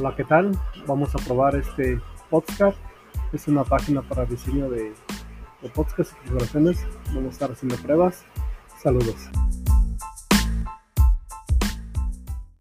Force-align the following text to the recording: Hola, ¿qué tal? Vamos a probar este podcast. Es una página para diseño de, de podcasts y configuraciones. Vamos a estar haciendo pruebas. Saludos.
Hola, 0.00 0.16
¿qué 0.16 0.24
tal? 0.24 0.58
Vamos 0.86 1.14
a 1.14 1.18
probar 1.18 1.56
este 1.56 2.00
podcast. 2.30 2.78
Es 3.34 3.46
una 3.48 3.64
página 3.64 4.00
para 4.00 4.24
diseño 4.24 4.70
de, 4.70 4.94
de 5.60 5.68
podcasts 5.74 6.14
y 6.14 6.16
configuraciones. 6.16 6.86
Vamos 7.08 7.26
a 7.26 7.28
estar 7.28 7.52
haciendo 7.52 7.76
pruebas. 7.76 8.24
Saludos. 8.82 9.28